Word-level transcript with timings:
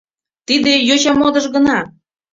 Тиде 0.47 0.73
йоча 0.87 1.13
модыш 1.19 1.45
гына! 1.55 1.79